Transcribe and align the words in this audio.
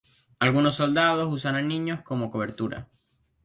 Algunos 0.39 0.73
soldados 0.77 1.31
usan 1.31 1.53
a 1.55 1.61
niños 1.61 2.01
como 2.01 2.31
cobertura. 2.31 2.87